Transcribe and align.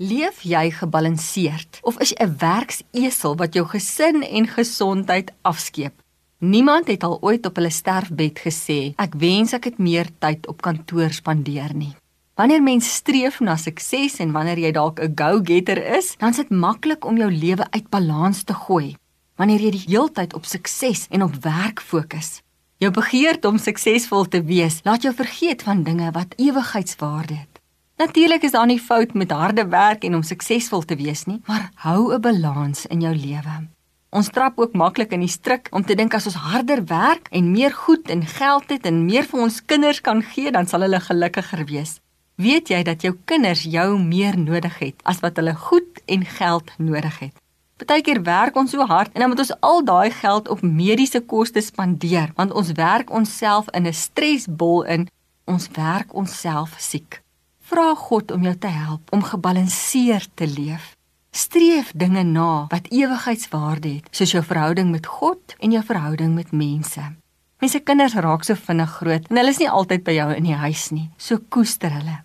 Leef 0.00 0.38
jy 0.48 0.70
gebalanseerd 0.72 1.82
of 1.84 1.98
is 2.00 2.14
jy 2.14 2.24
'n 2.24 2.36
werksesel 2.40 3.34
wat 3.36 3.52
jou 3.52 3.66
gesin 3.68 4.22
en 4.22 4.46
gesondheid 4.48 5.28
afskeep? 5.42 5.92
Niemand 6.38 6.86
het 6.88 7.02
al 7.04 7.18
ooit 7.20 7.44
op 7.46 7.56
hulle 7.56 7.70
sterfbed 7.70 8.40
gesê 8.40 8.94
ek 8.96 9.12
wens 9.14 9.52
ek 9.52 9.64
het 9.64 9.78
meer 9.78 10.08
tyd 10.18 10.48
op 10.48 10.62
kantoor 10.62 11.12
spandeer 11.12 11.74
nie. 11.74 11.92
Wanneer 12.34 12.62
mens 12.62 12.94
streef 12.94 13.40
na 13.40 13.56
sukses 13.56 14.16
en 14.20 14.32
wanneer 14.32 14.58
jy 14.58 14.72
dalk 14.72 15.00
'n 15.00 15.12
go-getter 15.14 15.96
is, 15.96 16.16
dan 16.16 16.30
is 16.30 16.36
dit 16.36 16.50
maklik 16.50 17.04
om 17.04 17.16
jou 17.16 17.30
lewe 17.30 17.70
uit 17.70 17.90
balans 17.90 18.42
te 18.42 18.54
gooi. 18.54 18.96
Wanneer 19.36 19.60
jy 19.60 19.70
die 19.70 19.86
heeltyd 19.88 20.34
op 20.34 20.44
sukses 20.44 21.06
en 21.10 21.22
op 21.22 21.34
werk 21.44 21.80
fokus, 21.80 22.40
jou 22.78 22.90
begeerte 22.90 23.48
om 23.48 23.58
suksesvol 23.58 24.24
te 24.24 24.42
wees, 24.42 24.80
laat 24.84 25.02
jou 25.02 25.14
vergeet 25.14 25.62
van 25.62 25.82
dinge 25.82 26.10
wat 26.12 26.34
ewigheidswaarde 26.38 27.34
het. 27.34 27.49
Natuurlik 28.00 28.42
is 28.42 28.54
daar 28.56 28.66
nie 28.66 28.80
fout 28.80 29.12
met 29.12 29.30
harde 29.30 29.66
werk 29.68 30.04
en 30.08 30.14
om 30.16 30.22
suksesvol 30.24 30.86
te 30.88 30.96
wees 30.96 31.26
nie, 31.28 31.42
maar 31.44 31.66
hou 31.84 32.14
'n 32.14 32.20
balans 32.20 32.86
in 32.86 33.00
jou 33.00 33.14
lewe. 33.14 33.68
Ons 34.10 34.30
trap 34.30 34.58
ook 34.58 34.72
maklik 34.72 35.12
in 35.12 35.20
die 35.20 35.28
struik 35.28 35.68
om 35.70 35.84
te 35.84 35.94
dink 35.94 36.14
as 36.14 36.26
ons 36.26 36.34
harder 36.34 36.84
werk 36.84 37.28
en 37.30 37.52
meer 37.52 37.72
goed 37.72 38.08
en 38.10 38.26
geld 38.26 38.70
het 38.70 38.86
en 38.86 39.04
meer 39.04 39.24
vir 39.24 39.40
ons 39.40 39.64
kinders 39.64 40.00
kan 40.00 40.22
gee, 40.22 40.50
dan 40.50 40.66
sal 40.66 40.80
hulle 40.80 41.00
gelukkiger 41.00 41.64
wees. 41.64 42.00
Weet 42.36 42.68
jy 42.68 42.82
dat 42.82 43.02
jou 43.02 43.16
kinders 43.24 43.62
jou 43.62 43.98
meer 43.98 44.38
nodig 44.38 44.78
het 44.78 44.96
as 45.04 45.20
wat 45.20 45.36
hulle 45.36 45.54
goed 45.54 46.00
en 46.06 46.24
geld 46.24 46.70
nodig 46.78 47.18
het? 47.18 47.34
Partykeer 47.76 48.22
werk 48.22 48.56
ons 48.56 48.70
so 48.70 48.86
hard 48.86 49.12
en 49.12 49.20
dan 49.20 49.28
moet 49.28 49.38
ons 49.38 49.60
al 49.60 49.84
daai 49.84 50.10
geld 50.10 50.48
op 50.48 50.62
mediese 50.62 51.20
koste 51.20 51.60
spandeer, 51.60 52.32
want 52.34 52.52
ons 52.52 52.72
werk 52.72 53.10
onsself 53.10 53.68
in 53.74 53.86
'n 53.86 53.92
stresbol 53.92 54.84
in, 54.84 55.08
ons 55.44 55.68
werk 55.68 56.14
onsself 56.14 56.74
siek. 56.78 57.22
Vra 57.70 57.92
God 57.94 58.32
om 58.34 58.42
jou 58.42 58.56
te 58.58 58.66
help 58.66 59.12
om 59.14 59.20
gebalanseerd 59.22 60.30
te 60.34 60.46
leef. 60.46 60.96
Streef 61.30 61.92
dinge 61.94 62.24
na 62.26 62.64
wat 62.72 62.88
ewigheidswaarde 62.90 63.92
het, 63.92 64.08
soos 64.10 64.32
jou 64.34 64.42
verhouding 64.42 64.90
met 64.90 65.06
God 65.06 65.54
en 65.62 65.76
jou 65.76 65.82
verhouding 65.86 66.32
met 66.34 66.50
mense. 66.50 67.04
Mense 67.62 67.80
kinders 67.86 68.16
raak 68.18 68.42
so 68.42 68.58
vinnig 68.58 68.96
groot 68.96 69.30
en 69.30 69.38
hulle 69.38 69.54
is 69.54 69.62
nie 69.62 69.70
altyd 69.70 70.02
by 70.02 70.16
jou 70.16 70.26
in 70.34 70.50
die 70.50 70.58
huis 70.64 70.88
nie. 70.90 71.06
So 71.14 71.38
koester 71.46 71.94
hulle. 71.94 72.16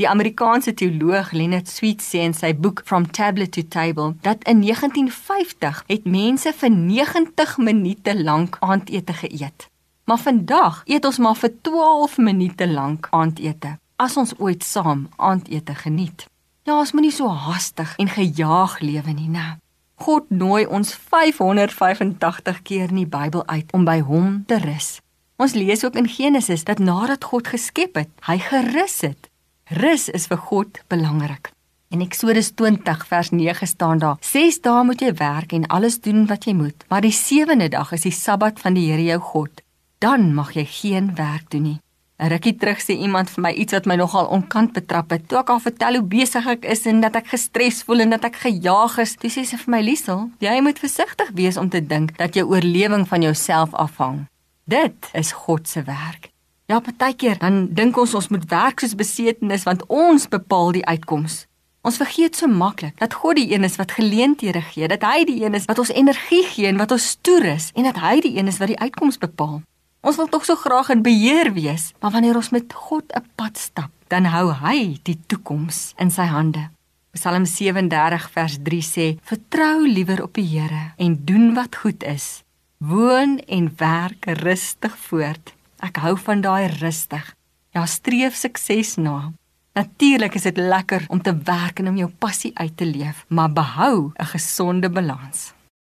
Die 0.00 0.08
Amerikaanse 0.08 0.72
teoloog 0.72 1.34
Leonard 1.36 1.68
Sweet 1.68 2.00
sê 2.00 2.24
in 2.24 2.32
sy 2.32 2.54
boek 2.56 2.80
From 2.88 3.04
Tablet 3.04 3.52
to 3.58 3.68
Table 3.68 4.14
dat 4.24 4.48
in 4.48 4.64
1950 4.64 5.84
het 5.92 6.08
mense 6.08 6.56
vir 6.64 6.76
90 6.80 7.56
minute 7.60 8.16
lank 8.24 8.56
aandete 8.64 9.20
geëet. 9.20 9.68
Maar 10.08 10.24
vandag 10.30 10.82
eet 10.88 11.04
ons 11.04 11.20
maar 11.20 11.36
vir 11.36 11.58
12 11.60 12.20
minute 12.24 12.72
lank 12.72 13.12
aandete 13.12 13.76
as 13.96 14.16
ons 14.16 14.34
ooit 14.38 14.64
saam 14.64 15.08
aandete 15.16 15.74
geniet. 15.74 16.26
Ja, 16.64 16.78
ons 16.78 16.94
moenie 16.96 17.12
so 17.12 17.28
haastig 17.28 17.94
en 18.00 18.08
gejaag 18.08 18.78
lewe 18.80 19.12
nie, 19.12 19.28
né? 19.28 19.58
God 20.04 20.30
nooi 20.30 20.64
ons 20.66 20.94
585 20.94 22.62
keer 22.66 22.90
in 22.90 23.04
die 23.04 23.10
Bybel 23.10 23.44
uit 23.46 23.70
om 23.72 23.84
by 23.86 24.00
hom 24.02 24.42
te 24.48 24.58
rus. 24.62 24.98
Ons 25.36 25.54
lees 25.54 25.84
ook 25.84 25.96
in 25.98 26.08
Genesis 26.08 26.64
dat 26.64 26.82
nadat 26.82 27.24
God 27.24 27.50
geskep 27.50 27.98
het, 27.98 28.10
hy 28.26 28.38
gerus 28.38 29.00
het. 29.06 29.30
Rus 29.70 30.08
is 30.08 30.26
vir 30.30 30.40
God 30.50 30.82
belangrik. 30.88 31.50
In 31.94 32.02
Eksodus 32.02 32.50
20 32.58 33.06
vers 33.06 33.30
9 33.30 33.66
staan 33.66 33.98
daar: 33.98 34.16
"Ses 34.20 34.60
dae 34.60 34.84
moet 34.84 35.00
jy 35.00 35.12
werk 35.14 35.52
en 35.52 35.66
alles 35.66 36.00
doen 36.00 36.26
wat 36.26 36.44
jy 36.44 36.54
moet, 36.54 36.84
maar 36.88 37.00
die 37.00 37.12
sewende 37.12 37.68
dag 37.68 37.92
is 37.92 38.02
die 38.02 38.12
Sabbat 38.12 38.60
van 38.60 38.74
die 38.74 38.90
Here 38.90 39.04
jou 39.04 39.20
God. 39.20 39.62
Dan 39.98 40.34
mag 40.34 40.52
jy 40.54 40.64
geen 40.64 41.14
werk 41.14 41.50
doen 41.50 41.62
nie." 41.62 41.83
Rukkie 42.16 42.54
terug 42.54 42.78
sê 42.78 42.94
iemand 42.94 43.30
vir 43.34 43.42
my 43.42 43.50
iets 43.58 43.74
wat 43.74 43.88
my 43.90 43.96
nogal 43.98 44.28
onkant 44.30 44.70
betrap 44.76 45.10
het. 45.10 45.24
Toe 45.26 45.40
ek 45.40 45.48
al 45.50 45.62
vertel 45.64 45.98
hoe 45.98 46.04
besig 46.06 46.46
ek 46.46 46.66
is 46.70 46.84
en 46.86 47.00
dat 47.02 47.16
ek 47.18 47.32
gestres 47.32 47.82
voel 47.82 48.04
en 48.04 48.14
dat 48.14 48.28
ek 48.28 48.38
gejaag 48.44 49.00
is, 49.02 49.16
dis 49.18 49.34
sê 49.34 49.42
sy 49.48 49.58
vir 49.64 49.72
my 49.74 49.80
Liesel, 49.82 50.28
jy 50.38 50.54
moet 50.62 50.78
versigtig 50.78 51.32
wees 51.34 51.58
om 51.58 51.72
te 51.72 51.82
dink 51.82 52.14
dat 52.20 52.38
jou 52.38 52.46
oorlewing 52.52 53.02
van 53.10 53.26
jouself 53.26 53.74
afhang. 53.74 54.22
Dit 54.70 55.10
is 55.12 55.34
God 55.44 55.66
se 55.68 55.82
werk. 55.82 56.30
Ja, 56.70 56.78
partykeer 56.78 57.42
dan 57.42 57.66
dink 57.74 57.98
ons 57.98 58.14
ons 58.14 58.30
moet 58.30 58.46
werk 58.48 58.80
soos 58.80 58.94
besetenis 58.94 59.66
want 59.66 59.82
ons 59.90 60.30
bepaal 60.30 60.70
die 60.78 60.86
uitkoms. 60.86 61.42
Ons 61.84 61.98
vergeet 62.00 62.38
so 62.38 62.46
maklik 62.48 62.94
dat 63.02 63.18
God 63.20 63.36
die 63.36 63.50
een 63.50 63.66
is 63.66 63.76
wat 63.76 63.92
geleenthede 63.92 64.62
gee, 64.70 64.86
dat 64.88 65.02
hy 65.04 65.26
die 65.28 65.42
een 65.42 65.58
is 65.58 65.66
wat 65.68 65.82
ons 65.82 65.92
energie 65.92 66.44
gee 66.54 66.70
en 66.70 66.78
wat 66.80 66.94
ons 66.94 67.18
toerus 67.26 67.72
en 67.74 67.90
dat 67.90 67.98
hy 68.00 68.20
die 68.24 68.36
een 68.38 68.48
is 68.48 68.62
wat 68.62 68.70
die 68.70 68.80
uitkoms 68.80 69.18
bepaal. 69.18 69.60
Ons 70.04 70.18
wil 70.20 70.28
tog 70.28 70.42
so 70.44 70.52
graag 70.60 70.90
in 70.92 71.00
beheer 71.00 71.48
wees, 71.56 71.94
maar 72.00 72.12
wanneer 72.12 72.36
ons 72.36 72.50
met 72.52 72.68
God 72.76 73.08
'n 73.16 73.24
pad 73.40 73.56
stap, 73.56 73.90
dan 74.12 74.24
hou 74.24 74.52
hy 74.52 75.00
die 75.02 75.18
toekoms 75.26 75.94
in 75.96 76.10
sy 76.10 76.28
hande. 76.28 76.68
Psalm 77.12 77.46
37 77.46 78.30
vers 78.30 78.58
3 78.62 78.82
sê: 78.82 79.18
"Vertrou 79.22 79.88
liewer 79.88 80.22
op 80.22 80.34
die 80.34 80.44
Here 80.44 80.92
en 80.96 81.24
doen 81.24 81.54
wat 81.54 81.76
goed 81.76 82.02
is. 82.02 82.42
Woon 82.78 83.38
en 83.48 83.72
werk 83.76 84.24
rustig 84.26 84.96
voort." 84.96 85.54
Ek 85.80 85.96
hou 85.96 86.18
van 86.18 86.40
daai 86.40 86.66
rustig. 86.66 87.34
Ja, 87.70 87.86
streef 87.86 88.34
sukses 88.34 88.96
na. 88.96 89.32
Natuurlik 89.72 90.34
is 90.34 90.42
dit 90.42 90.56
lekker 90.56 91.04
om 91.08 91.22
te 91.22 91.32
werk 91.44 91.78
en 91.78 91.88
om 91.88 91.96
jou 91.96 92.10
passie 92.18 92.52
uit 92.54 92.76
te 92.76 92.84
leef, 92.84 93.24
maar 93.28 93.52
behou 93.52 94.12
'n 94.18 94.24
gesonde 94.26 94.90
balans. 94.90 95.53